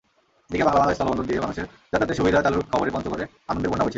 এদিকে 0.49 0.65
বাংলাবান্ধা 0.67 0.95
স্থলবন্দর 0.95 1.25
দিয়ে 1.25 1.39
মানুষের 1.39 1.65
যাতায়াতের 1.91 2.17
সুবিধার 2.19 2.43
চালুর 2.45 2.63
খবরে 2.71 2.89
পঞ্চগড়ে 2.95 3.25
আনন্দের 3.49 3.69
বন্যা 3.71 3.85
বইছে। 3.85 3.89